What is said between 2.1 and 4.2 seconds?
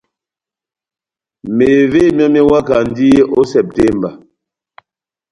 myɔ́ mewakandi ó Sepitemba.